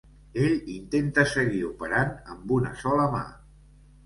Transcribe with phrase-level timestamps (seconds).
[0.43, 3.23] Ell intenta seguir operant amb una sola mà.